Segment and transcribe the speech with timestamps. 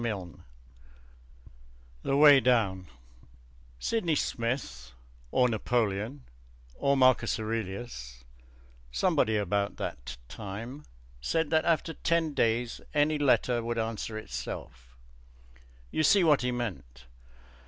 [0.03, 0.39] HOME NOTES
[2.01, 2.87] THE WAY DOWN
[3.77, 4.93] Sydney Smith,
[5.29, 6.23] or Napoleon
[6.73, 8.23] or Marcus Aurelius
[8.91, 10.85] (somebody about that time)
[11.19, 14.97] said that after ten days any letter would answer itself.
[15.91, 17.05] You see what he meant.